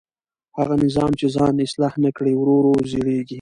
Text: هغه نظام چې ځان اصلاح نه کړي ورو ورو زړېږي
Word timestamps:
هغه 0.57 0.75
نظام 0.85 1.11
چې 1.19 1.27
ځان 1.35 1.53
اصلاح 1.65 1.93
نه 2.05 2.09
کړي 2.17 2.33
ورو 2.35 2.53
ورو 2.57 2.73
زړېږي 2.91 3.29